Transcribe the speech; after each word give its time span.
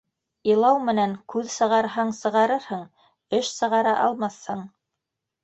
Илау 0.51 0.77
менән 0.85 1.11
күҙ 1.33 1.51
сығарһаң, 1.55 2.15
сығарырһың, 2.21 2.83
эш 3.41 3.53
сығара 3.61 3.95
алмаҫһың. 4.09 4.67